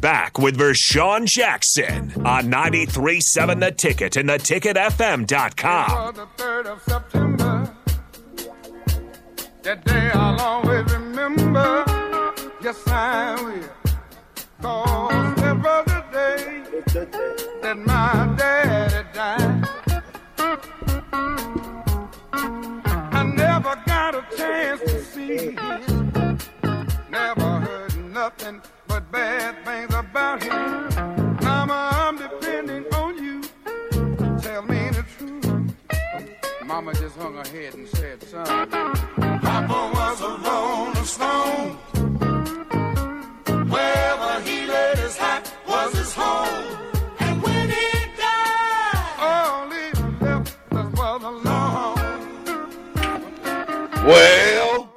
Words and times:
Back 0.00 0.38
with 0.38 0.56
Vershawn 0.56 1.26
Jackson 1.26 2.12
on 2.24 2.44
93.7 2.44 3.60
The 3.60 3.70
Ticket 3.72 4.16
and 4.16 4.28
theticketfm.com. 4.28 6.14
the 6.14 6.26
3rd 6.36 6.66
of 6.66 6.82
September. 6.82 7.76
That 9.62 9.84
day 9.84 10.10
I'll 10.12 10.40
always 10.40 10.92
remember. 10.92 11.84
Yes, 12.62 12.82
I 12.86 13.34
will. 13.42 13.68
Cause 14.62 15.84
the 15.86 16.06
day 16.12 16.62
that 17.62 17.78
my 17.78 18.34
daddy 18.36 19.08
died. 19.12 19.68
I 23.12 23.22
never 23.24 23.82
got 23.86 24.14
a 24.14 24.24
chance 24.36 24.80
to 24.82 25.02
see. 25.04 25.56
Never 27.10 27.60
heard 27.60 27.96
nothing 28.12 28.62
but 28.96 29.12
bad 29.12 29.54
things 29.66 29.94
about 29.94 30.42
him. 30.42 30.88
Mama, 31.42 31.90
I'm 31.92 32.16
depending 32.16 32.86
on 32.94 33.22
you. 33.22 33.42
Tell 34.40 34.62
me 34.62 34.88
the 34.88 35.04
truth. 35.18 35.44
Mama 36.64 36.94
just 36.94 37.14
hung 37.16 37.34
her 37.34 37.46
head 37.50 37.74
and 37.74 37.86
said, 37.88 38.22
son, 38.22 38.70
Papa 38.70 39.80
was 39.96 40.20
a 40.22 40.32
rolling 40.46 41.04
stone. 41.04 41.76
Wherever 43.68 44.40
he 44.48 44.66
laid 44.66 44.96
his 44.96 45.16
hat 45.18 45.52
was 45.68 45.92
his 45.94 46.14
home. 46.14 46.64
And 47.18 47.42
when 47.42 47.68
he 47.68 47.90
died, 48.16 49.16
all 49.18 49.66
left 49.68 50.00
us 50.72 50.92
was 50.96 51.22
alone. 51.22 51.98
Well, 54.06 54.88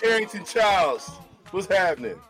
Carrington 0.00 0.44
Childs, 0.44 1.10
what's 1.50 1.66
happening? 1.66 2.20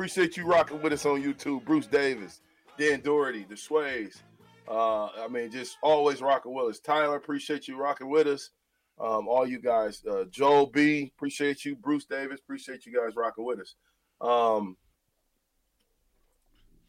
Appreciate 0.00 0.38
you 0.38 0.46
rocking 0.46 0.80
with 0.80 0.94
us 0.94 1.04
on 1.04 1.22
YouTube. 1.22 1.62
Bruce 1.66 1.86
Davis, 1.86 2.40
Dan 2.78 3.02
Doherty, 3.02 3.44
the 3.46 3.54
Sways. 3.54 4.22
Uh, 4.66 5.08
I 5.08 5.28
mean, 5.28 5.50
just 5.50 5.76
always 5.82 6.22
rocking 6.22 6.54
with 6.54 6.70
us. 6.70 6.80
Tyler, 6.80 7.16
appreciate 7.16 7.68
you 7.68 7.76
rocking 7.76 8.08
with 8.08 8.26
us. 8.26 8.48
Um, 8.98 9.28
all 9.28 9.46
you 9.46 9.60
guys, 9.60 10.02
uh, 10.10 10.24
Joel 10.30 10.68
B, 10.68 11.12
appreciate 11.14 11.66
you. 11.66 11.76
Bruce 11.76 12.06
Davis, 12.06 12.40
appreciate 12.40 12.86
you 12.86 12.94
guys 12.94 13.14
rocking 13.14 13.44
with 13.44 13.60
us. 13.60 13.74
Um, 14.22 14.78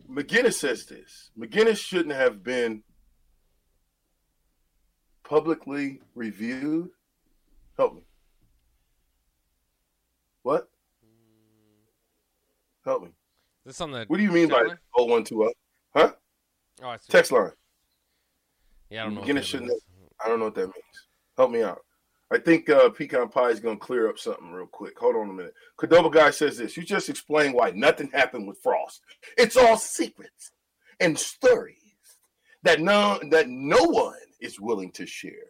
McGinnis 0.09 0.53
says 0.53 0.85
this 0.85 1.31
McGinnis 1.37 1.79
shouldn't 1.79 2.15
have 2.15 2.45
been 2.45 2.81
publicly 5.25 5.99
reviewed. 6.15 6.91
Help 7.75 7.95
me. 7.95 8.03
What? 10.43 10.69
Help 12.85 13.03
me. 13.03 13.09
This 13.65 13.79
on 13.81 13.91
the 13.91 14.05
What 14.07 14.17
do 14.17 14.23
you 14.23 14.31
mean 14.31 14.49
by 14.49 14.61
line? 14.61 14.77
0120? 14.95 15.53
Huh? 15.95 16.11
Oh, 16.83 16.87
I 16.87 16.97
see. 16.97 17.11
Text 17.11 17.31
line. 17.31 17.51
Yeah, 18.89 19.01
I 19.01 19.05
don't 19.05 19.15
know. 19.15 19.21
what 19.21 19.35
that 19.35 19.45
shouldn't. 19.45 19.71
I 20.23 20.27
don't 20.27 20.39
know 20.39 20.45
what 20.45 20.55
that 20.55 20.61
means. 20.67 21.07
Help 21.37 21.51
me 21.51 21.61
out. 21.63 21.81
I 22.31 22.37
think 22.37 22.69
uh, 22.69 22.89
Pecan 22.89 23.27
Pie 23.29 23.49
is 23.49 23.59
going 23.59 23.77
to 23.77 23.85
clear 23.85 24.09
up 24.09 24.17
something 24.17 24.51
real 24.51 24.65
quick. 24.65 24.97
Hold 24.97 25.17
on 25.17 25.29
a 25.29 25.33
minute. 25.33 25.53
Cadoba 25.77 26.11
guy 26.11 26.29
says 26.31 26.57
this. 26.57 26.77
You 26.77 26.83
just 26.83 27.09
explained 27.09 27.53
why 27.53 27.71
nothing 27.71 28.09
happened 28.11 28.47
with 28.47 28.57
Frost. 28.63 29.01
It's 29.37 29.57
all 29.57 29.77
secrets 29.77 30.51
and 30.99 31.17
stories 31.19 31.75
that 32.63 32.79
no 32.79 33.19
that 33.31 33.49
no 33.49 33.83
one 33.83 34.15
is 34.39 34.59
willing 34.61 34.91
to 34.91 35.05
share. 35.05 35.49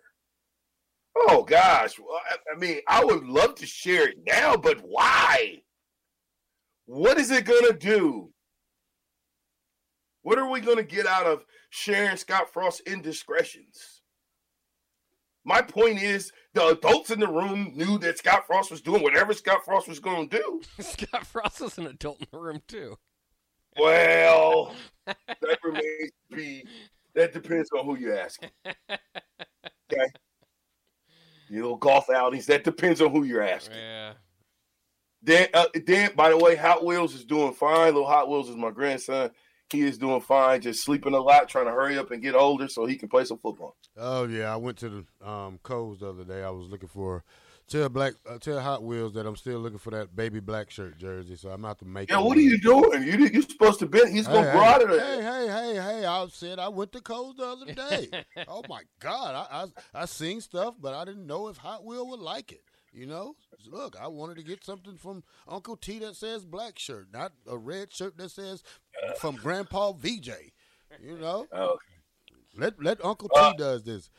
Oh 1.15 1.43
gosh, 1.43 1.99
Well, 1.99 2.19
I, 2.29 2.37
I 2.55 2.57
mean, 2.57 2.79
I 2.87 3.03
would 3.03 3.25
love 3.25 3.55
to 3.55 3.65
share 3.67 4.09
it 4.09 4.17
now, 4.25 4.55
but 4.55 4.79
why? 4.81 5.61
What 6.91 7.17
is 7.17 7.31
it 7.31 7.45
going 7.45 7.71
to 7.71 7.77
do? 7.77 8.33
What 10.23 10.37
are 10.37 10.49
we 10.49 10.59
going 10.59 10.75
to 10.75 10.83
get 10.83 11.07
out 11.07 11.25
of 11.25 11.45
sharing 11.69 12.17
Scott 12.17 12.51
Frost 12.51 12.81
indiscretions? 12.85 14.01
My 15.45 15.61
point 15.61 16.03
is, 16.03 16.33
the 16.53 16.67
adults 16.67 17.09
in 17.09 17.21
the 17.21 17.29
room 17.29 17.71
knew 17.75 17.97
that 17.99 18.17
Scott 18.17 18.45
Frost 18.45 18.71
was 18.71 18.81
doing 18.81 19.03
whatever 19.03 19.33
Scott 19.33 19.63
Frost 19.63 19.87
was 19.87 19.99
going 19.99 20.27
to 20.27 20.37
do. 20.37 20.61
Scott 20.83 21.25
Frost 21.25 21.61
is 21.61 21.77
an 21.77 21.87
adult 21.87 22.19
in 22.19 22.27
the 22.29 22.37
room 22.37 22.61
too. 22.67 22.97
Well, 23.79 24.75
that 25.05 25.59
remains 25.63 26.11
to 26.29 26.35
be. 26.35 26.65
That 27.15 27.31
depends 27.31 27.69
on 27.71 27.85
who 27.85 27.97
you 27.97 28.13
ask. 28.13 28.41
Okay. 29.93 30.07
You 31.49 31.61
know, 31.61 31.75
golf 31.75 32.09
outings. 32.09 32.45
That 32.45 32.63
depends 32.63 33.01
on 33.01 33.11
who 33.11 33.25
you're 33.25 33.41
asking. 33.41 33.75
Yeah. 33.75 34.13
Dan, 35.23 35.47
uh, 35.53 35.67
Dan, 35.85 36.11
by 36.15 36.29
the 36.29 36.37
way, 36.37 36.55
Hot 36.55 36.83
Wheels 36.83 37.13
is 37.13 37.25
doing 37.25 37.53
fine. 37.53 37.87
Little 37.93 38.07
Hot 38.07 38.27
Wheels 38.29 38.49
is 38.49 38.55
my 38.55 38.71
grandson. 38.71 39.31
He 39.69 39.81
is 39.81 39.97
doing 39.97 40.19
fine, 40.21 40.61
just 40.61 40.83
sleeping 40.83 41.13
a 41.13 41.19
lot, 41.19 41.47
trying 41.47 41.65
to 41.65 41.71
hurry 41.71 41.97
up 41.97 42.11
and 42.11 42.21
get 42.21 42.35
older 42.35 42.67
so 42.67 42.85
he 42.85 42.97
can 42.97 43.07
play 43.07 43.23
some 43.23 43.37
football. 43.37 43.75
Oh 43.97 44.25
yeah, 44.27 44.51
I 44.51 44.57
went 44.57 44.77
to 44.79 44.89
the 45.21 45.27
um, 45.29 45.59
Kohl's 45.63 45.99
the 45.99 46.09
other 46.09 46.23
day. 46.25 46.43
I 46.43 46.49
was 46.49 46.67
looking 46.67 46.89
for 46.89 47.23
tell 47.69 47.87
black 47.87 48.13
uh, 48.29 48.37
tell 48.37 48.59
Hot 48.59 48.83
Wheels 48.83 49.13
that 49.13 49.25
I'm 49.25 49.37
still 49.37 49.59
looking 49.59 49.77
for 49.77 49.91
that 49.91 50.13
baby 50.13 50.41
black 50.41 50.71
shirt 50.71 50.97
jersey. 50.97 51.37
So 51.37 51.49
I'm 51.49 51.63
out 51.63 51.79
to 51.79 51.85
make. 51.85 52.09
Yeah, 52.09 52.19
it 52.19 52.23
what 52.25 52.37
are 52.37 52.41
one. 52.41 52.49
you 52.49 52.57
doing? 52.59 53.03
You 53.03 53.27
you're 53.31 53.41
supposed 53.43 53.79
to 53.79 53.85
be. 53.85 53.99
He's 54.11 54.27
gonna 54.27 54.51
Hey, 54.51 54.57
go 54.57 54.61
out 54.63 54.81
hey, 54.81 54.87
there. 54.87 55.21
hey, 55.21 55.47
hey, 55.47 55.47
hey, 55.47 55.75
hey! 55.99 56.05
I 56.05 56.27
said 56.31 56.59
I 56.59 56.67
went 56.67 56.91
to 56.93 56.99
Kohl's 57.01 57.37
the 57.37 57.45
other 57.45 57.73
day. 57.73 58.09
oh 58.49 58.63
my 58.67 58.81
God, 58.99 59.47
I, 59.49 59.63
I 59.63 60.01
I 60.01 60.05
seen 60.05 60.41
stuff, 60.41 60.75
but 60.81 60.93
I 60.93 61.05
didn't 61.05 61.27
know 61.27 61.47
if 61.47 61.57
Hot 61.57 61.85
Wheel 61.85 62.07
would 62.09 62.19
like 62.19 62.51
it. 62.51 62.63
You 62.93 63.05
know, 63.05 63.35
look, 63.69 63.95
I 63.99 64.07
wanted 64.07 64.35
to 64.37 64.43
get 64.43 64.65
something 64.65 64.97
from 64.97 65.23
Uncle 65.47 65.77
T 65.77 65.99
that 65.99 66.15
says 66.17 66.43
black 66.45 66.77
shirt, 66.77 67.07
not 67.13 67.31
a 67.47 67.57
red 67.57 67.93
shirt 67.93 68.17
that 68.17 68.31
says 68.31 68.63
from 69.19 69.35
Grandpa 69.37 69.93
VJ. 69.93 70.29
You 71.01 71.17
know, 71.17 71.47
Oh, 71.53 71.77
let 72.57 72.81
let 72.83 73.03
Uncle 73.03 73.29
Uh, 73.33 73.51
T 73.51 73.57
does 73.57 73.83
this. 73.83 74.09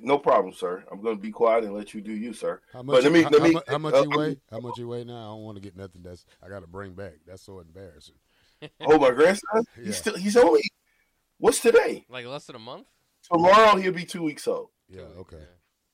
no 0.00 0.18
problem, 0.18 0.52
sir. 0.52 0.84
I'm 0.90 1.00
gonna 1.00 1.14
be 1.16 1.30
quiet 1.30 1.62
and 1.62 1.74
let 1.74 1.94
you 1.94 2.00
do 2.00 2.10
you, 2.12 2.32
sir. 2.32 2.60
How 2.72 2.82
But 2.82 2.86
much? 2.94 3.04
let 3.04 3.12
me 3.12 3.22
how, 3.22 3.30
let 3.30 3.42
me. 3.42 3.52
how, 3.54 3.62
how 3.68 3.78
much 3.78 3.94
uh, 3.94 4.02
you 4.02 4.18
weigh? 4.18 4.36
How 4.50 4.58
much 4.58 4.76
you 4.78 4.88
weigh 4.88 5.04
now? 5.04 5.16
I 5.16 5.24
don't 5.26 5.44
want 5.44 5.56
to 5.56 5.62
get 5.62 5.76
nothing 5.76 6.02
that's 6.02 6.24
I 6.42 6.48
got 6.48 6.60
to 6.62 6.66
bring 6.66 6.94
back. 6.94 7.12
That's 7.24 7.42
so 7.42 7.60
embarrassing. 7.60 8.16
Oh, 8.80 8.98
my 8.98 9.12
grandson. 9.12 9.62
Yeah. 9.76 9.84
He's 9.84 9.96
still. 9.96 10.16
He's 10.16 10.36
only. 10.36 10.62
What's 11.38 11.60
today? 11.60 12.04
Like 12.08 12.26
less 12.26 12.46
than 12.46 12.56
a 12.56 12.58
month? 12.58 12.88
Tomorrow 13.30 13.76
he'll 13.76 13.92
be 13.92 14.04
two 14.04 14.24
weeks 14.24 14.48
old. 14.48 14.70
Yeah. 14.88 15.02
Okay. 15.18 15.36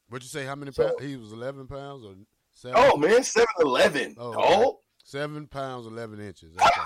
What'd 0.09 0.25
you 0.25 0.28
say? 0.28 0.44
How 0.44 0.54
many 0.54 0.72
So- 0.72 0.88
pounds? 0.88 1.03
He 1.03 1.16
was 1.16 1.32
eleven 1.32 1.66
pounds 1.66 2.04
or 2.04 2.15
seven? 2.53 2.76
Oh 2.78 2.97
man, 2.97 3.22
seven 3.25 3.47
eleven. 3.60 4.15
Oh, 4.19 4.34
Oh, 4.38 4.81
Seven 5.06 5.47
pounds 5.47 5.87
eleven 5.87 6.19
inches. 6.20 6.56
Okay. 6.56 6.81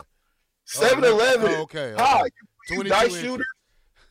seven 0.65 1.05
eleven. 1.05 1.53
Oh, 1.57 1.63
okay. 1.63 1.93
Okay. 1.95 2.23
you 2.71 2.83
22 2.83 2.89
dice 2.89 3.05
inches. 3.15 3.21
shooter 3.23 3.45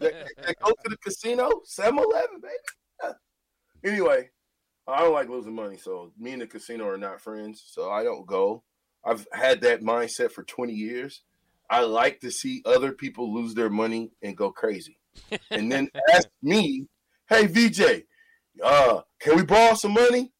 that, 0.00 0.28
that 0.42 0.56
go 0.62 0.70
to 0.70 0.88
the 0.88 0.96
casino. 0.98 1.50
Seven 1.64 1.98
eleven, 1.98 2.40
baby. 2.40 2.54
Yeah. 3.02 3.12
Anyway, 3.90 4.30
I 4.86 5.00
don't 5.00 5.12
like 5.14 5.28
losing 5.28 5.54
money, 5.54 5.78
so 5.78 6.12
me 6.18 6.32
and 6.32 6.42
the 6.42 6.46
casino 6.46 6.86
are 6.88 6.98
not 6.98 7.20
friends. 7.20 7.62
So 7.66 7.90
I 7.90 8.02
don't 8.04 8.26
go. 8.26 8.62
I've 9.04 9.26
had 9.32 9.62
that 9.62 9.80
mindset 9.82 10.30
for 10.32 10.42
twenty 10.44 10.74
years. 10.74 11.22
I 11.70 11.82
like 11.82 12.20
to 12.20 12.30
see 12.30 12.62
other 12.66 12.92
people 12.92 13.32
lose 13.32 13.54
their 13.54 13.70
money 13.70 14.10
and 14.22 14.36
go 14.36 14.50
crazy, 14.52 14.98
and 15.50 15.70
then 15.72 15.88
ask 16.12 16.28
me, 16.42 16.86
"Hey 17.28 17.46
VJ, 17.46 18.02
uh, 18.62 19.02
can 19.20 19.36
we 19.36 19.42
borrow 19.44 19.74
some 19.74 19.92
money?" 19.94 20.32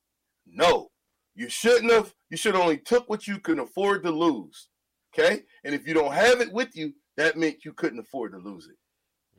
No, 0.46 0.90
you 1.34 1.49
shouldn't 1.49 1.93
have. 1.93 2.14
You 2.31 2.37
should 2.37 2.55
only 2.56 2.78
took 2.78 3.08
what 3.08 3.26
you 3.26 3.38
can 3.38 3.58
afford 3.61 4.02
to 4.05 4.11
lose. 4.11 4.69
Okay, 5.12 5.43
and 5.64 5.75
if 5.75 5.87
you 5.87 5.94
don't 5.94 6.12
have 6.12 6.40
it 6.40 6.52
with 6.52 6.76
you, 6.76 6.93
that 7.17 7.37
meant 7.37 7.64
you 7.64 7.72
couldn't 7.72 7.99
afford 7.99 8.32
to 8.32 8.38
lose 8.38 8.67
it. 8.69 8.76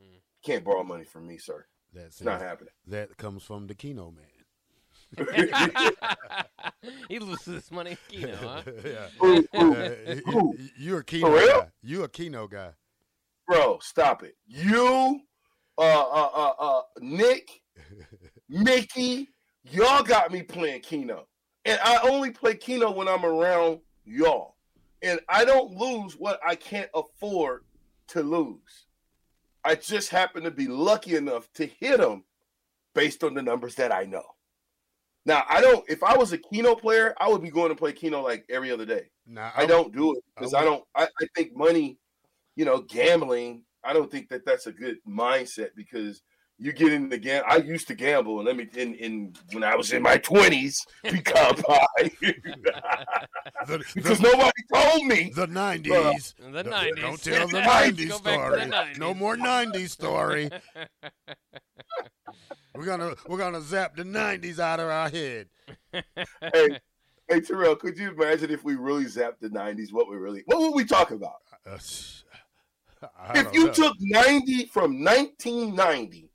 Mm. 0.02 0.20
Can't 0.44 0.64
borrow 0.64 0.82
money 0.84 1.04
from 1.04 1.26
me, 1.26 1.38
sir. 1.38 1.66
That's 1.94 2.20
not 2.22 2.40
happening. 2.42 2.72
That 2.86 3.16
comes 3.16 3.42
from 3.42 3.66
the 3.66 3.74
Keno 3.74 4.10
man. 4.12 4.26
he 7.08 7.18
loses 7.18 7.44
his 7.44 7.70
money, 7.70 7.96
you 8.10 8.28
know, 8.28 8.36
huh? 8.36 8.62
yeah. 8.84 9.08
Ooh, 9.22 9.46
ooh, 9.56 9.74
Uh, 9.74 9.90
y- 10.06 10.22
ooh. 10.32 10.54
y- 10.58 10.70
you 10.78 10.96
a 10.96 11.02
Keno 11.04 11.26
For 11.26 11.34
real? 11.36 11.60
guy. 11.60 11.68
You're 11.82 12.04
a 12.04 12.08
Keno 12.08 12.46
guy. 12.48 12.70
Bro, 13.46 13.78
stop 13.82 14.22
it. 14.22 14.36
You, 14.46 15.20
uh, 15.76 15.82
uh, 15.82 16.30
uh, 16.34 16.52
uh, 16.58 16.82
Nick, 17.00 17.62
Mickey, 18.52 19.28
y'all 19.70 20.02
got 20.02 20.30
me 20.30 20.42
playing 20.42 20.82
Keno. 20.82 21.26
And 21.64 21.80
I 21.82 21.98
only 22.08 22.30
play 22.30 22.54
Keno 22.54 22.90
when 22.90 23.08
I'm 23.08 23.24
around 23.24 23.80
y'all. 24.04 24.56
and 25.02 25.18
I 25.28 25.44
don't 25.44 25.72
lose 25.72 26.14
what 26.18 26.38
I 26.46 26.54
can't 26.54 26.90
afford 26.94 27.64
to 28.08 28.22
lose. 28.22 28.86
I 29.64 29.74
just 29.76 30.10
happen 30.10 30.42
to 30.42 30.50
be 30.50 30.66
lucky 30.68 31.16
enough 31.16 31.48
to 31.54 31.66
hit 31.66 31.98
them 31.98 32.24
based 32.94 33.24
on 33.24 33.34
the 33.34 33.42
numbers 33.42 33.74
that 33.76 33.90
I 33.92 34.04
know. 34.04 34.22
Now, 35.24 35.44
I 35.48 35.60
don't. 35.60 35.88
If 35.88 36.02
I 36.02 36.16
was 36.16 36.32
a 36.32 36.38
Keno 36.38 36.74
player, 36.74 37.14
I 37.18 37.28
would 37.28 37.42
be 37.42 37.50
going 37.50 37.68
to 37.70 37.76
play 37.76 37.92
Keno 37.92 38.22
like 38.22 38.44
every 38.50 38.70
other 38.72 38.84
day. 38.84 39.04
Now, 39.26 39.52
I 39.56 39.66
don't 39.66 39.92
do 39.94 40.16
it 40.16 40.24
because 40.34 40.52
I 40.52 40.64
would- 40.64 40.70
don't. 40.70 40.84
I, 40.96 41.04
I 41.04 41.26
think 41.36 41.56
money, 41.56 41.98
you 42.56 42.64
know, 42.64 42.80
gambling. 42.82 43.62
I 43.84 43.92
don't 43.92 44.10
think 44.10 44.28
that 44.30 44.44
that's 44.44 44.66
a 44.66 44.72
good 44.72 44.96
mindset 45.08 45.70
because 45.76 46.22
you 46.58 46.72
get 46.72 46.92
in 46.92 47.08
the 47.08 47.18
game. 47.18 47.42
I 47.48 47.56
used 47.56 47.88
to 47.88 47.94
gamble, 47.94 48.38
and 48.38 48.46
let 48.46 48.56
me 48.56 48.68
in 48.76 48.94
in 48.94 49.34
when 49.52 49.64
I 49.64 49.74
was 49.74 49.92
in 49.92 50.02
my 50.02 50.16
twenties, 50.18 50.84
become 51.02 51.56
high 51.68 52.10
The, 53.66 53.78
because 53.94 54.18
the, 54.18 54.24
nobody 54.30 54.62
told 54.74 55.06
me. 55.06 55.30
the 55.34 55.46
90s. 55.46 56.34
The 56.50 56.64
90s. 56.64 57.00
Don't 57.00 57.22
tell 57.22 57.46
the 57.48 57.60
90s 57.60 58.08
go 58.08 58.18
the 58.18 58.32
story. 58.32 58.60
90s. 58.60 58.98
No 58.98 59.14
more 59.14 59.36
90s 59.36 59.90
story. 59.90 60.50
we're 62.74 62.84
gonna 62.84 63.14
we're 63.28 63.38
gonna 63.38 63.60
zap 63.60 63.94
the 63.96 64.02
90s 64.02 64.58
out 64.58 64.80
of 64.80 64.88
our 64.88 65.08
head. 65.08 65.48
hey, 65.92 66.78
hey, 67.28 67.40
Terrell, 67.40 67.76
could 67.76 67.96
you 67.96 68.10
imagine 68.10 68.50
if 68.50 68.64
we 68.64 68.74
really 68.74 69.04
zapped 69.04 69.38
the 69.40 69.48
nineties? 69.50 69.92
What 69.92 70.08
we 70.10 70.16
really? 70.16 70.42
What 70.46 70.58
would 70.58 70.74
we 70.74 70.84
talk 70.84 71.12
about? 71.12 71.36
Uh, 71.64 71.78
If 73.34 73.52
you 73.54 73.66
know. 73.66 73.72
took 73.72 73.96
ninety 74.00 74.66
from 74.66 75.02
nineteen 75.02 75.74
ninety 75.76 76.31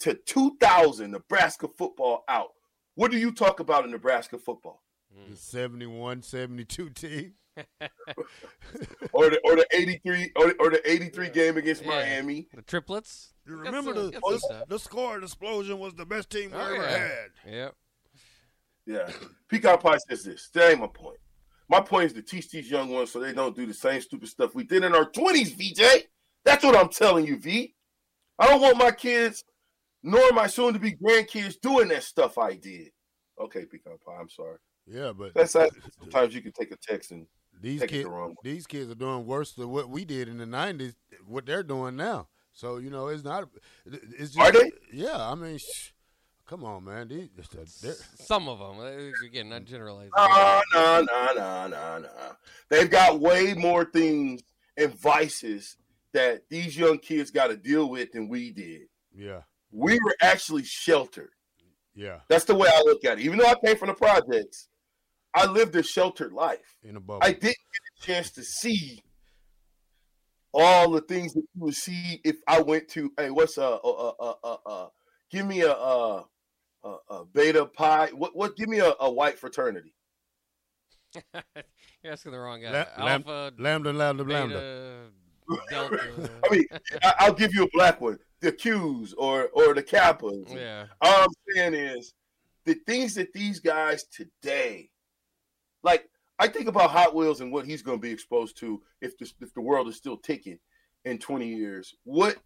to 0.00 0.14
two 0.14 0.56
thousand 0.60 1.12
Nebraska 1.12 1.68
football 1.78 2.24
out, 2.28 2.50
what 2.94 3.10
do 3.10 3.18
you 3.18 3.32
talk 3.32 3.60
about 3.60 3.84
in 3.84 3.90
Nebraska 3.90 4.38
football? 4.38 4.82
Hmm. 5.14 5.30
the 5.32 5.36
71, 5.36 6.22
72 6.22 6.90
team. 6.90 7.34
or 9.12 9.28
the 9.28 9.40
or 9.44 9.56
the 9.56 9.66
eighty 9.72 10.00
three 10.04 10.30
or, 10.36 10.54
or 10.60 10.70
the 10.70 10.80
eighty 10.90 11.08
three 11.08 11.28
game 11.28 11.56
against 11.56 11.82
Yeah. 11.82 11.88
Miami. 11.88 12.48
The 12.54 12.62
triplets. 12.62 13.34
You 13.46 13.56
remember 13.56 13.92
some- 13.94 14.10
the, 14.12 14.20
the, 14.20 14.64
the 14.68 14.78
score 14.78 15.18
explosion 15.18 15.78
was 15.78 15.94
the 15.94 16.06
best 16.06 16.30
team 16.30 16.50
we 16.52 16.56
Oh, 16.56 16.60
ever 16.60 16.74
yeah. 16.76 16.88
had. 16.98 17.30
Yep. 17.46 17.74
Yeah, 18.86 19.10
Peacock 19.48 19.82
Pie 19.82 19.98
says 20.08 20.24
this. 20.24 20.48
That 20.54 20.70
ain't 20.70 20.80
my 20.80 20.86
point. 20.86 21.18
My 21.68 21.80
point 21.80 22.06
is 22.06 22.12
to 22.14 22.22
teach 22.22 22.50
these 22.50 22.70
young 22.70 22.88
ones 22.90 23.10
so 23.12 23.20
they 23.20 23.32
don't 23.32 23.54
do 23.54 23.66
the 23.66 23.74
same 23.74 24.00
stupid 24.00 24.28
stuff 24.28 24.54
we 24.54 24.64
did 24.64 24.82
in 24.84 24.94
our 24.94 25.04
twenties. 25.04 25.52
VJ, 25.52 26.06
that's 26.44 26.64
what 26.64 26.76
I'm 26.76 26.88
telling 26.88 27.26
you, 27.26 27.36
V. 27.38 27.74
I 28.38 28.46
don't 28.46 28.60
want 28.62 28.78
my 28.78 28.90
kids 28.90 29.44
nor 30.02 30.32
my 30.32 30.46
soon-to-be 30.46 30.96
grandkids 30.96 31.60
doing 31.60 31.88
that 31.88 32.02
stuff 32.02 32.38
I 32.38 32.54
did. 32.54 32.88
Okay, 33.38 33.64
Peacock 33.64 34.00
Pie, 34.04 34.18
I'm 34.20 34.28
sorry. 34.28 34.58
Yeah, 34.86 35.12
but 35.16 35.34
That's 35.34 35.52
that. 35.54 35.70
Sometimes 36.00 36.34
you 36.34 36.42
can 36.42 36.52
take 36.52 36.72
a 36.72 36.76
text 36.76 37.10
and 37.10 37.26
these 37.60 37.80
take 37.80 37.90
it 37.90 37.92
kids 37.92 38.04
the 38.04 38.10
wrong 38.10 38.30
way. 38.30 38.36
these 38.42 38.66
kids 38.66 38.90
are 38.90 38.94
doing 38.94 39.26
worse 39.26 39.52
than 39.52 39.70
what 39.70 39.88
we 39.88 40.04
did 40.04 40.28
in 40.28 40.38
the 40.38 40.46
90s 40.46 40.94
what 41.26 41.46
they're 41.46 41.62
doing 41.62 41.96
now. 41.96 42.28
So, 42.52 42.78
you 42.78 42.90
know, 42.90 43.08
it's 43.08 43.22
not 43.24 43.48
it's 43.86 44.34
just 44.34 44.38
Are 44.38 44.52
they? 44.52 44.72
Yeah, 44.92 45.16
I 45.16 45.34
mean, 45.34 45.58
sh- 45.58 45.92
come 46.46 46.64
on, 46.64 46.84
man. 46.84 47.08
These 47.08 47.28
they're, 47.80 47.94
Some 48.16 48.48
of 48.48 48.58
them. 48.58 49.12
Again, 49.24 49.50
not 49.50 49.64
generalizing. 49.64 50.10
No, 50.16 50.62
no, 50.74 51.02
no, 51.02 51.32
no, 51.36 51.66
no, 51.68 51.98
no. 51.98 52.32
They've 52.68 52.90
got 52.90 53.20
way 53.20 53.54
more 53.54 53.84
things 53.84 54.42
and 54.76 54.92
vices 54.98 55.76
that 56.12 56.42
these 56.48 56.76
young 56.76 56.98
kids 56.98 57.30
got 57.30 57.48
to 57.48 57.56
deal 57.56 57.88
with 57.88 58.12
than 58.12 58.28
we 58.28 58.50
did. 58.50 58.82
yeah. 59.14 59.42
We 59.72 59.94
were 60.04 60.16
actually 60.20 60.64
sheltered. 60.64 61.30
Yeah, 61.94 62.20
That's 62.28 62.44
the 62.44 62.54
way 62.54 62.68
I 62.72 62.82
look 62.82 63.04
at 63.04 63.18
it. 63.18 63.24
Even 63.24 63.38
though 63.38 63.46
I 63.46 63.54
came 63.64 63.76
from 63.76 63.88
the 63.88 63.94
projects, 63.94 64.68
I 65.34 65.46
lived 65.46 65.74
a 65.76 65.82
sheltered 65.82 66.32
life. 66.32 66.76
in 66.82 66.96
a 66.96 67.00
bubble. 67.00 67.20
I 67.22 67.32
didn't 67.32 67.42
get 67.42 67.54
a 67.54 68.06
chance 68.06 68.30
to 68.32 68.42
see 68.42 69.02
all 70.54 70.90
the 70.90 71.00
things 71.02 71.34
that 71.34 71.42
you 71.54 71.64
would 71.64 71.74
see 71.74 72.20
if 72.24 72.36
I 72.46 72.60
went 72.60 72.88
to. 72.90 73.12
Hey, 73.16 73.30
what's 73.30 73.58
a, 73.58 73.64
uh 73.64 74.12
uh 74.20 74.34
uh, 74.42 74.56
uh 74.66 74.86
give 75.30 75.46
me 75.46 75.60
a 75.62 75.72
uh 75.72 76.22
a, 76.84 76.96
a 77.10 77.24
beta 77.24 77.66
pi. 77.66 78.08
What 78.08 78.34
what? 78.36 78.56
Give 78.56 78.68
me 78.68 78.78
a, 78.78 78.92
a 79.00 79.10
white 79.10 79.38
fraternity. 79.38 79.94
You're 81.34 82.12
asking 82.12 82.32
the 82.32 82.38
wrong 82.38 82.62
guy. 82.62 82.86
La- 82.96 83.08
Alpha, 83.08 83.52
lambda, 83.58 83.92
lambda, 83.92 84.24
lambda. 84.24 85.10
beta, 85.48 85.62
delta. 85.70 86.30
I 86.50 86.54
mean, 86.54 86.64
I, 87.02 87.14
I'll 87.20 87.34
give 87.34 87.52
you 87.54 87.64
a 87.64 87.68
black 87.72 88.00
one, 88.00 88.18
the 88.40 88.52
Qs 88.52 89.14
or 89.16 89.48
or 89.52 89.74
the 89.74 89.82
Kappas. 89.82 90.54
yeah. 90.54 90.86
All 91.00 91.24
I'm 91.24 91.54
saying 91.54 91.74
is 91.74 92.14
the 92.64 92.74
things 92.86 93.14
that 93.14 93.32
these 93.32 93.60
guys 93.60 94.04
today, 94.04 94.90
like 95.82 96.08
I 96.38 96.48
think 96.48 96.68
about 96.68 96.90
Hot 96.90 97.14
Wheels 97.14 97.40
and 97.40 97.52
what 97.52 97.66
he's 97.66 97.82
going 97.82 97.98
to 97.98 98.02
be 98.02 98.12
exposed 98.12 98.58
to 98.58 98.82
if 99.00 99.16
the 99.18 99.30
if 99.40 99.52
the 99.54 99.60
world 99.60 99.88
is 99.88 99.96
still 99.96 100.16
ticking 100.16 100.58
in 101.04 101.18
20 101.18 101.46
years. 101.46 101.94
What 102.04 102.36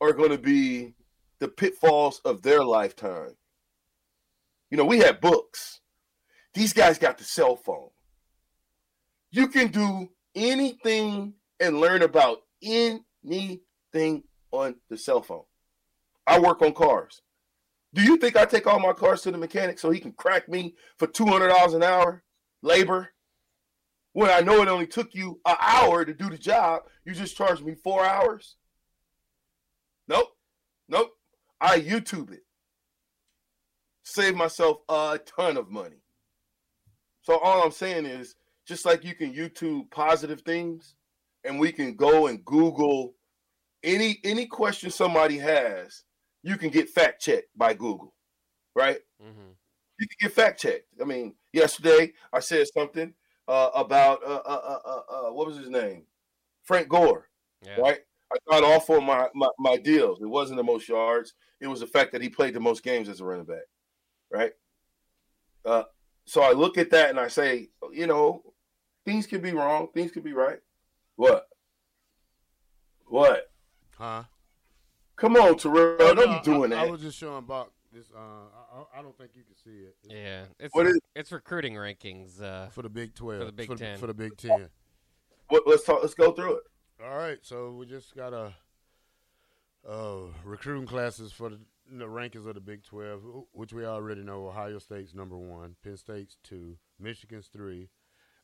are 0.00 0.12
going 0.12 0.30
to 0.30 0.38
be 0.38 0.94
the 1.40 1.48
pitfalls 1.48 2.20
of 2.24 2.42
their 2.42 2.62
lifetime? 2.64 3.34
You 4.70 4.78
know, 4.78 4.84
we 4.84 4.98
had 4.98 5.20
books. 5.20 5.80
These 6.54 6.72
guys 6.72 6.98
got 6.98 7.18
the 7.18 7.24
cell 7.24 7.56
phone. 7.56 7.90
You 9.30 9.48
can 9.48 9.68
do 9.68 10.08
anything 10.34 11.34
and 11.60 11.80
learn 11.80 12.02
about 12.02 12.38
anything 12.62 14.22
on 14.58 14.76
the 14.88 14.96
cell 14.96 15.22
phone. 15.22 15.44
I 16.26 16.38
work 16.38 16.62
on 16.62 16.72
cars. 16.72 17.22
Do 17.92 18.02
you 18.02 18.16
think 18.16 18.36
I 18.36 18.44
take 18.44 18.66
all 18.66 18.80
my 18.80 18.92
cars 18.92 19.22
to 19.22 19.30
the 19.30 19.38
mechanic 19.38 19.78
so 19.78 19.90
he 19.90 20.00
can 20.00 20.12
crack 20.12 20.48
me 20.48 20.74
for 20.98 21.06
two 21.06 21.26
hundred 21.26 21.48
dollars 21.48 21.74
an 21.74 21.82
hour 21.82 22.24
labor? 22.62 23.10
When 24.12 24.30
I 24.30 24.40
know 24.40 24.62
it 24.62 24.68
only 24.68 24.86
took 24.86 25.14
you 25.14 25.40
an 25.44 25.56
hour 25.60 26.04
to 26.04 26.14
do 26.14 26.30
the 26.30 26.38
job, 26.38 26.82
you 27.04 27.14
just 27.14 27.36
charged 27.36 27.64
me 27.64 27.74
four 27.74 28.04
hours. 28.04 28.56
Nope, 30.06 30.28
nope. 30.88 31.10
I 31.60 31.80
YouTube 31.80 32.32
it. 32.32 32.44
Save 34.04 34.36
myself 34.36 34.78
a 34.88 35.18
ton 35.24 35.56
of 35.56 35.70
money. 35.70 36.02
So 37.22 37.38
all 37.38 37.64
I'm 37.64 37.72
saying 37.72 38.06
is, 38.06 38.36
just 38.66 38.84
like 38.84 39.04
you 39.04 39.14
can 39.14 39.34
YouTube 39.34 39.90
positive 39.90 40.42
things, 40.42 40.94
and 41.42 41.58
we 41.58 41.72
can 41.72 41.96
go 41.96 42.26
and 42.26 42.44
Google 42.44 43.14
any 43.84 44.18
any 44.24 44.46
question 44.46 44.90
somebody 44.90 45.38
has, 45.38 46.04
you 46.42 46.56
can 46.56 46.70
get 46.70 46.88
fact 46.90 47.22
checked 47.22 47.48
by 47.56 47.74
Google, 47.74 48.14
right? 48.74 48.98
hmm 49.20 49.52
You 49.98 50.08
can 50.08 50.16
get 50.20 50.32
fact 50.32 50.60
checked. 50.60 50.86
I 51.00 51.04
mean, 51.04 51.34
yesterday 51.52 52.12
I 52.32 52.40
said 52.40 52.66
something 52.68 53.14
uh, 53.46 53.70
about 53.74 54.22
uh, 54.24 54.42
uh, 54.44 54.60
uh, 54.64 54.88
uh, 54.88 55.28
uh, 55.28 55.32
what 55.32 55.46
was 55.46 55.56
his 55.58 55.70
name, 55.70 56.04
Frank 56.62 56.88
Gore, 56.88 57.28
Yeah. 57.62 57.80
right? 57.80 58.00
I 58.32 58.36
got 58.50 58.64
off 58.64 58.90
on 58.90 59.04
my, 59.04 59.28
my 59.34 59.48
my 59.58 59.76
deals. 59.76 60.20
It 60.20 60.26
wasn't 60.26 60.56
the 60.56 60.64
most 60.64 60.88
yards. 60.88 61.34
It 61.60 61.68
was 61.68 61.80
the 61.80 61.86
fact 61.86 62.12
that 62.12 62.22
he 62.22 62.28
played 62.28 62.54
the 62.54 62.60
most 62.60 62.82
games 62.82 63.08
as 63.08 63.20
a 63.20 63.24
running 63.24 63.44
back, 63.44 63.64
right? 64.30 64.52
Uh, 65.64 65.84
so 66.26 66.42
I 66.42 66.52
look 66.52 66.78
at 66.78 66.90
that 66.90 67.10
and 67.10 67.20
I 67.20 67.28
say, 67.28 67.68
you 67.92 68.06
know, 68.06 68.42
things 69.04 69.26
could 69.26 69.42
be 69.42 69.52
wrong, 69.52 69.88
things 69.94 70.10
could 70.10 70.24
be 70.24 70.32
right. 70.32 70.58
What? 71.16 71.46
What? 73.06 73.50
Huh? 73.98 74.24
Come 75.16 75.36
on, 75.36 75.56
Terrell. 75.56 75.96
Oh, 76.00 76.14
Don't 76.14 76.30
no, 76.30 76.38
be 76.38 76.44
doing 76.44 76.72
I, 76.72 76.76
that. 76.76 76.88
I 76.88 76.90
was 76.90 77.00
just 77.00 77.16
showing 77.18 77.44
Bach 77.44 77.70
this. 77.92 78.06
Uh, 78.14 78.18
I, 78.18 78.80
I- 78.80 78.98
I 78.98 79.02
don't 79.02 79.16
think 79.16 79.30
you 79.34 79.42
can 79.44 79.54
see 79.56 79.84
it. 79.86 79.96
It's 80.04 80.12
Yeah. 80.12 80.44
It's 80.58 80.74
What 80.74 80.86
is- 80.86 81.00
it's 81.14 81.30
recruiting 81.32 81.74
rankings. 81.74 82.42
Uh, 82.42 82.68
for 82.70 82.82
the 82.82 82.88
Big 82.88 83.14
Twelve. 83.14 83.46
the 83.46 83.52
Big 83.52 83.68
for, 83.68 83.76
Ten. 83.76 83.98
For 83.98 84.06
the 84.08 84.14
Big 84.14 84.36
Ten. 84.36 84.68
What, 85.48 85.62
let's 85.66 85.84
talk. 85.84 86.00
Let's 86.02 86.14
go 86.14 86.32
through 86.32 86.56
it. 86.56 86.62
All 87.04 87.16
right, 87.16 87.38
so 87.42 87.72
we 87.72 87.86
just 87.86 88.14
got 88.16 88.32
a 88.32 88.54
uh, 89.88 90.20
recruiting 90.44 90.86
classes 90.86 91.32
for 91.32 91.50
the, 91.50 91.58
the 91.92 92.06
rankings 92.06 92.46
of 92.46 92.54
the 92.54 92.60
Big 92.60 92.82
Twelve, 92.82 93.22
which 93.52 93.72
we 93.72 93.84
already 93.84 94.22
know. 94.22 94.46
Ohio 94.48 94.78
State's 94.78 95.14
number 95.14 95.36
one, 95.36 95.76
Penn 95.82 95.96
State's 95.96 96.36
two, 96.42 96.76
Michigan's 96.98 97.48
three. 97.48 97.88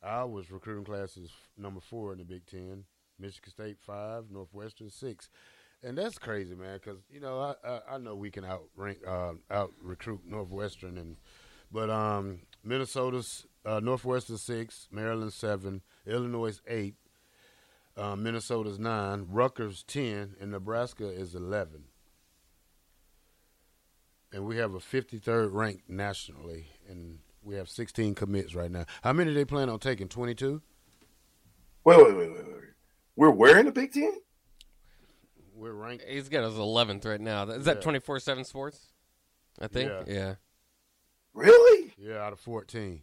I 0.03 0.25
was 0.25 0.51
recruiting 0.51 0.85
classes 0.85 1.31
number 1.59 1.81
four 1.81 2.13
in 2.13 2.19
the 2.19 2.25
Big 2.25 2.47
Ten. 2.47 2.85
Michigan 3.21 3.51
State 3.51 3.79
five, 3.79 4.25
Northwestern 4.31 4.91
six, 4.91 5.29
and 5.83 5.97
that's 5.97 6.19
crazy, 6.19 6.55
man. 6.55 6.75
Because 6.75 7.01
you 7.11 7.21
know 7.21 7.39
I, 7.41 7.69
I 7.69 7.81
I 7.93 7.99
know 7.99 8.15
we 8.15 8.31
can 8.31 8.45
out 8.45 8.65
rank 8.77 8.99
uh, 9.07 9.33
out 9.51 9.73
recruit 9.83 10.21
Northwestern 10.27 10.99
and 10.99 11.17
but 11.73 11.91
um 11.91 12.41
Minnesota's 12.65 13.47
uh, 13.65 13.81
Northwestern 13.81 14.39
six, 14.39 14.89
Maryland 14.91 15.33
seven, 15.33 15.83
Illinois 16.07 16.61
eight, 16.67 16.97
uh, 17.97 18.17
Minnesota's 18.17 18.79
nine, 18.79 19.27
Rutgers 19.31 19.83
ten, 19.83 20.35
and 20.41 20.51
Nebraska 20.51 21.09
is 21.09 21.35
eleven. 21.35 21.85
And 24.33 24.47
we 24.47 24.59
have 24.59 24.75
a 24.75 24.79
53rd 24.79 25.53
ranked 25.53 25.91
nationally, 25.91 26.69
and 26.89 27.19
we 27.43 27.57
have 27.57 27.69
16 27.69 28.15
commits 28.15 28.55
right 28.55 28.71
now. 28.71 28.85
How 29.03 29.13
many 29.13 29.33
they 29.33 29.45
plan 29.45 29.69
on 29.69 29.81
taking? 29.81 30.09
22. 30.09 30.63
Wait, 31.83 31.97
wait, 31.97 32.17
wait, 32.17 32.33
wait, 32.33 32.47
wait. 32.47 32.70
We're 33.17 33.31
wearing 33.31 33.67
the 33.67 33.73
Big 33.73 33.93
Ten. 33.93 34.13
We're 35.55 35.73
ranked. 35.73 36.05
he's 36.09 36.29
got 36.31 36.45
his 36.45 36.55
11th 36.55 37.05
right 37.05 37.21
now. 37.21 37.45
Is 37.45 37.67
that 37.67 37.77
Yeah. 37.77 37.83
24 37.83 38.19
7 38.21 38.45
sports? 38.45 38.93
I 39.61 39.67
think. 39.67 39.91
Yeah. 39.91 40.05
Yeah. 40.15 40.35
Really? 41.35 41.93
Yeah, 41.99 42.25
out 42.25 42.33
of 42.33 42.41
14. 42.41 43.03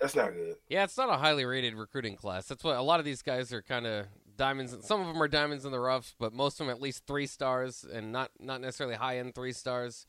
That's 0.00 0.14
not 0.14 0.32
good. 0.32 0.56
Yeah, 0.68 0.84
it's 0.84 0.96
not 0.96 1.08
a 1.10 1.16
highly 1.16 1.44
rated 1.44 1.74
recruiting 1.74 2.14
class. 2.14 2.46
That's 2.46 2.62
what 2.62 2.76
a 2.76 2.82
lot 2.82 3.00
of 3.00 3.04
these 3.04 3.20
guys 3.20 3.52
are 3.52 3.62
kind 3.62 3.84
of 3.84 4.06
diamonds. 4.36 4.76
Some 4.86 5.00
of 5.00 5.08
them 5.08 5.20
are 5.20 5.26
diamonds 5.26 5.64
in 5.64 5.72
the 5.72 5.80
roughs, 5.80 6.14
but 6.20 6.32
most 6.32 6.60
of 6.60 6.66
them 6.66 6.74
at 6.74 6.80
least 6.80 7.04
three 7.06 7.26
stars 7.26 7.84
and 7.84 8.12
not 8.12 8.30
not 8.38 8.60
necessarily 8.60 8.94
high 8.94 9.18
end 9.18 9.34
three 9.34 9.52
stars. 9.52 10.06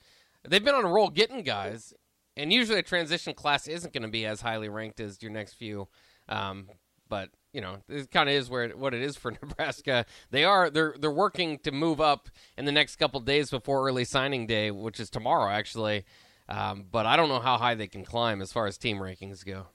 They've 0.48 0.63
been 0.63 0.75
on 0.75 0.86
a 0.86 0.89
roll 0.89 1.10
getting 1.10 1.42
guys, 1.42 1.92
and 2.38 2.54
usually 2.54 2.78
a 2.78 2.84
transition 2.84 3.34
class 3.34 3.68
isn't 3.68 3.92
going 3.92 4.04
to 4.04 4.10
be 4.10 4.28
as 4.28 4.42
highly 4.42 4.70
ranked 4.70 5.00
as 5.00 5.24
your 5.24 5.32
next 5.32 5.56
few. 5.56 5.88
Um, 6.30 6.70
but 7.10 7.32
you 7.53 7.62
know, 7.62 7.77
it 7.88 8.12
kind 8.12 8.29
of 8.29 8.36
is 8.36 8.50
where 8.50 8.70
what 8.70 8.94
it 8.94 9.01
is 9.01 9.18
for 9.18 9.32
Nebraska. 9.41 10.06
They 10.32 10.44
are 10.44 10.70
they're 10.70 10.96
they're 11.00 11.12
working 11.12 11.60
to 11.60 11.72
move 11.72 12.00
up 12.01 12.29
in 12.58 12.65
the 12.65 12.72
next 12.72 12.98
couple 12.98 13.20
days 13.22 13.50
before 13.50 13.88
early 13.88 14.06
signing 14.06 14.48
day, 14.48 14.72
which 14.72 15.00
is 15.00 15.10
tomorrow 15.10 15.51
actually. 15.51 16.06
Um, 16.48 16.86
but 16.89 17.06
I 17.06 17.15
don't 17.15 17.29
know 17.29 17.39
how 17.39 17.58
high 17.58 17.75
they 17.75 17.88
can 17.88 18.03
climb 18.03 18.41
as 18.41 18.51
far 18.51 18.65
as 18.65 18.77
team 18.77 18.98
rankings 18.98 19.46
go. 19.46 19.68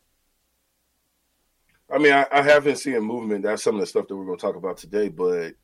I 1.93 1.99
mean, 1.99 2.13
I, 2.13 2.27
I 2.33 2.43
haven't 2.43 2.77
seen 2.77 3.01
movement. 3.01 3.45
That's 3.45 3.63
some 3.63 3.77
of 3.77 3.81
the 3.81 3.87
stuff 3.87 4.09
that 4.09 4.17
we're 4.17 4.25
going 4.25 4.39
to 4.39 4.43
talk 4.43 4.57
about 4.57 4.79
today. 4.79 5.09
But 5.09 5.55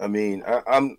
I 0.00 0.06
mean, 0.06 0.42
I, 0.46 0.62
I'm 0.66 0.96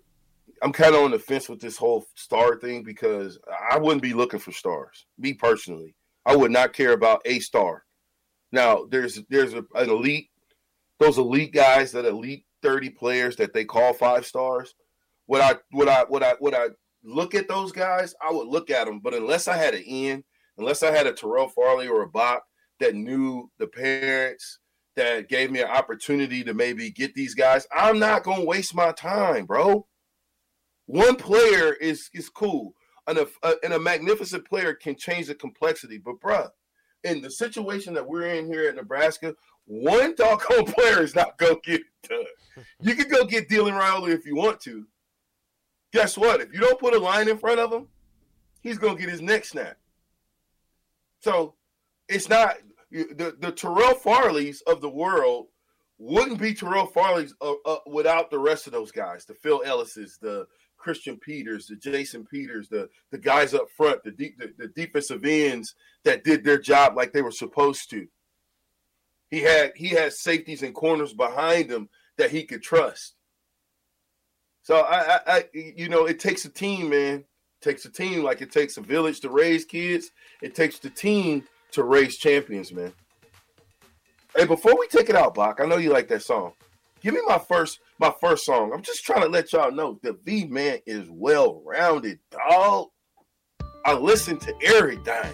I'm 0.62 0.72
kind 0.72 0.94
of 0.94 1.02
on 1.02 1.10
the 1.10 1.18
fence 1.18 1.48
with 1.48 1.60
this 1.60 1.76
whole 1.76 2.06
star 2.14 2.56
thing 2.56 2.82
because 2.82 3.38
I 3.70 3.78
wouldn't 3.78 4.02
be 4.02 4.14
looking 4.14 4.40
for 4.40 4.52
stars. 4.52 5.06
Me 5.18 5.34
personally, 5.34 5.94
I 6.24 6.36
would 6.36 6.50
not 6.50 6.72
care 6.72 6.92
about 6.92 7.22
a 7.24 7.40
star. 7.40 7.84
Now, 8.52 8.84
there's 8.88 9.20
there's 9.28 9.54
a, 9.54 9.64
an 9.74 9.90
elite, 9.90 10.30
those 10.98 11.18
elite 11.18 11.52
guys, 11.52 11.92
that 11.92 12.04
elite 12.04 12.44
thirty 12.62 12.90
players 12.90 13.36
that 13.36 13.52
they 13.52 13.64
call 13.64 13.92
five 13.92 14.26
stars. 14.26 14.74
Would 15.28 15.40
I 15.40 15.56
would 15.72 15.88
I 15.88 16.04
would 16.08 16.22
I 16.22 16.34
would 16.40 16.54
I 16.54 16.68
look 17.02 17.34
at 17.34 17.48
those 17.48 17.72
guys? 17.72 18.14
I 18.26 18.32
would 18.32 18.48
look 18.48 18.70
at 18.70 18.86
them, 18.86 19.00
but 19.00 19.14
unless 19.14 19.48
I 19.48 19.56
had 19.56 19.74
an 19.74 19.82
in, 19.82 20.24
unless 20.58 20.82
I 20.82 20.90
had 20.90 21.06
a 21.06 21.12
Terrell 21.12 21.48
Farley 21.48 21.88
or 21.88 22.02
a 22.02 22.08
Bach 22.08 22.42
that 22.80 22.94
knew 22.94 23.50
the 23.58 23.66
parents 23.66 24.58
that 24.96 25.28
gave 25.28 25.50
me 25.50 25.60
an 25.60 25.68
opportunity 25.68 26.42
to 26.44 26.54
maybe 26.54 26.90
get 26.90 27.14
these 27.14 27.34
guys, 27.34 27.66
I'm 27.76 27.98
not 27.98 28.22
gonna 28.22 28.44
waste 28.44 28.74
my 28.74 28.92
time, 28.92 29.46
bro. 29.46 29.86
One 30.86 31.16
player 31.16 31.72
is 31.74 32.08
is 32.14 32.28
cool, 32.28 32.74
and 33.06 33.18
a, 33.18 33.26
a 33.42 33.54
and 33.62 33.72
a 33.72 33.80
magnificent 33.80 34.46
player 34.46 34.74
can 34.74 34.96
change 34.96 35.26
the 35.26 35.34
complexity. 35.34 35.98
But 35.98 36.20
bruh, 36.20 36.50
in 37.02 37.20
the 37.20 37.30
situation 37.30 37.94
that 37.94 38.08
we're 38.08 38.26
in 38.26 38.46
here 38.46 38.68
at 38.68 38.76
Nebraska, 38.76 39.34
one 39.66 40.14
doggone 40.14 40.64
player 40.72 41.02
is 41.02 41.14
not 41.14 41.36
gonna 41.38 41.56
get 41.62 41.80
it 41.80 42.08
done. 42.08 42.64
You 42.80 42.94
can 42.94 43.08
go 43.08 43.24
get 43.24 43.48
Dylan 43.48 43.78
Raiola 43.78 44.10
if 44.10 44.26
you 44.26 44.34
want 44.34 44.60
to. 44.60 44.86
Guess 45.92 46.16
what? 46.16 46.40
If 46.40 46.52
you 46.52 46.60
don't 46.60 46.80
put 46.80 46.94
a 46.94 46.98
line 46.98 47.28
in 47.28 47.38
front 47.38 47.60
of 47.60 47.72
him, 47.72 47.88
he's 48.60 48.78
gonna 48.78 48.98
get 48.98 49.08
his 49.08 49.22
neck 49.22 49.44
snapped. 49.44 49.80
So 51.20 51.54
it's 52.08 52.28
not 52.28 52.56
the 52.90 53.36
the 53.38 53.52
Terrell 53.52 53.94
Farleys 53.94 54.62
of 54.66 54.80
the 54.80 54.88
world 54.88 55.48
wouldn't 55.98 56.40
be 56.40 56.54
Terrell 56.54 56.86
Farley's 56.86 57.34
uh, 57.40 57.54
uh, 57.64 57.78
without 57.86 58.30
the 58.30 58.38
rest 58.38 58.66
of 58.66 58.72
those 58.72 58.92
guys, 58.92 59.24
the 59.24 59.34
Phil 59.34 59.62
Ellis's, 59.64 60.18
the 60.20 60.46
Christian 60.76 61.16
Peters, 61.16 61.66
the 61.66 61.76
Jason 61.76 62.24
Peters, 62.24 62.68
the 62.68 62.88
the 63.10 63.18
guys 63.18 63.54
up 63.54 63.70
front, 63.70 64.02
the 64.04 64.10
deep 64.10 64.38
the, 64.38 64.52
the 64.58 64.68
defensive 64.68 65.24
ends 65.24 65.74
that 66.04 66.24
did 66.24 66.44
their 66.44 66.58
job 66.58 66.96
like 66.96 67.12
they 67.12 67.22
were 67.22 67.30
supposed 67.30 67.90
to. 67.90 68.06
He 69.30 69.40
had 69.40 69.72
he 69.76 69.88
had 69.88 70.12
safeties 70.12 70.62
and 70.62 70.74
corners 70.74 71.12
behind 71.12 71.70
him 71.70 71.88
that 72.18 72.30
he 72.30 72.44
could 72.44 72.62
trust. 72.62 73.14
So 74.62 74.80
I, 74.80 75.14
I, 75.14 75.20
I 75.26 75.44
you 75.52 75.88
know, 75.88 76.06
it 76.06 76.18
takes 76.18 76.44
a 76.44 76.50
team, 76.50 76.90
man. 76.90 77.18
It 77.18 77.24
takes 77.62 77.84
a 77.84 77.90
team 77.90 78.22
like 78.22 78.42
it 78.42 78.50
takes 78.50 78.76
a 78.76 78.80
village 78.80 79.20
to 79.20 79.30
raise 79.30 79.64
kids. 79.64 80.10
It 80.42 80.54
takes 80.54 80.78
the 80.78 80.90
team 80.90 81.44
to 81.72 81.84
raise 81.84 82.16
champions, 82.16 82.72
man. 82.72 82.92
Hey, 84.36 84.44
before 84.44 84.78
we 84.78 84.86
take 84.88 85.08
it 85.08 85.16
out, 85.16 85.34
Bach, 85.34 85.60
I 85.62 85.66
know 85.66 85.78
you 85.78 85.90
like 85.90 86.08
that 86.08 86.22
song. 86.22 86.52
Give 87.00 87.14
me 87.14 87.20
my 87.26 87.38
first 87.38 87.80
my 87.98 88.12
first 88.20 88.44
song. 88.44 88.72
I'm 88.72 88.82
just 88.82 89.04
trying 89.04 89.22
to 89.22 89.28
let 89.28 89.52
y'all 89.52 89.70
know 89.70 89.98
the 90.02 90.18
V 90.24 90.46
man 90.46 90.78
is 90.86 91.08
well 91.08 91.62
rounded, 91.64 92.18
dog. 92.30 92.88
I 93.84 93.94
listen 93.94 94.38
to 94.38 94.54
everything. 94.64 95.32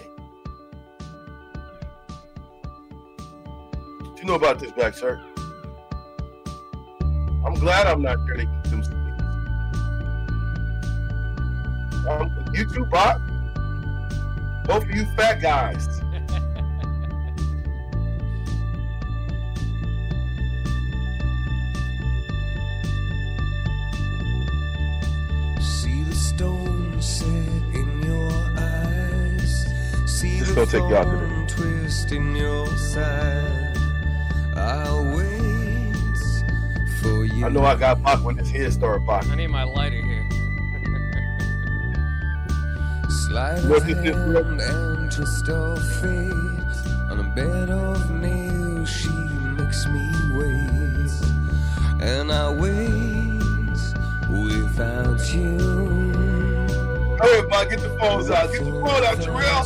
You 4.23 4.29
know 4.29 4.35
about 4.35 4.57
this, 4.57 4.71
Black 4.71 4.93
Sir? 4.93 5.21
I'm 7.45 7.55
glad 7.55 7.87
I'm 7.87 8.01
not 8.01 8.17
there 8.25 8.37
to 8.37 8.43
eat 8.43 8.63
them. 8.69 8.81
Um, 12.07 12.31
you 12.53 12.65
too, 12.65 12.85
Bach. 12.85 13.19
Both 14.65 14.83
of 14.83 14.91
you 14.91 15.05
fat 15.17 15.41
guys. 15.41 15.87
See 25.61 26.03
the 26.03 26.15
stone 26.15 27.01
set 27.01 27.27
in 27.27 28.01
your 28.03 28.31
eyes. 28.57 29.65
See 30.05 30.39
Just 30.39 30.55
the 30.55 30.65
gonna 30.65 30.71
take 30.71 30.89
you 30.89 30.95
out 30.95 31.49
to 31.49 31.55
twist 31.55 32.13
in 32.13 32.33
your 32.37 32.67
side. 32.77 33.62
You. 37.43 37.49
I 37.49 37.51
know 37.61 37.63
I 37.65 37.75
got 37.75 38.01
Bach 38.01 38.23
when 38.23 38.37
his 38.37 38.49
head 38.49 38.73
started 38.73 39.05
Bach. 39.05 39.25
I 39.27 39.35
need 39.35 39.47
my 39.47 39.63
lighter 39.63 40.01
here. 40.01 40.27
Slide 43.09 43.63
What 43.69 43.81
of 43.81 43.87
did 43.87 43.97
this 43.97 44.15
hand 44.15 44.33
look- 44.33 44.45
and 44.61 45.11
twist 45.11 45.49
of 45.49 45.79
fate. 46.01 46.33
On 47.11 47.19
a 47.19 47.23
bed 47.35 47.69
of 47.69 48.09
nails, 48.11 48.89
she 48.89 49.09
makes 49.09 49.85
me 49.87 50.09
wait. 50.35 51.11
And 52.01 52.31
I 52.31 52.49
wait 52.49 53.79
without 54.29 55.33
you. 55.33 55.57
Hey, 57.21 57.37
everybody, 57.37 57.69
get 57.69 57.79
the 57.81 57.95
phones 57.99 58.29
out. 58.31 58.51
Get 58.51 58.65
the 58.65 58.71
phone 58.71 59.03
out, 59.03 59.21
Terrell. 59.21 59.63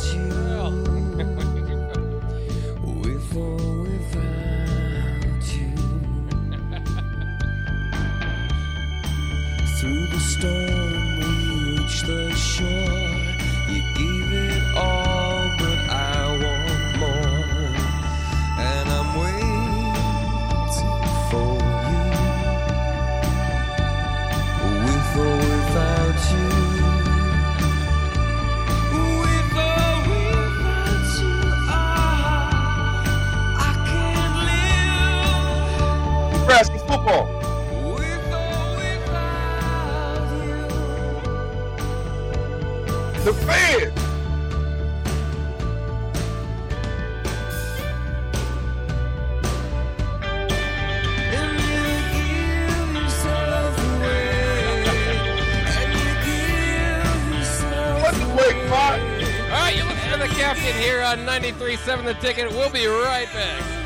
On 61.08 61.20
93.7 61.20 62.04
The 62.04 62.12
Ticket. 62.14 62.50
We'll 62.50 62.68
be 62.68 62.86
right 62.86 63.32
back. 63.32 63.77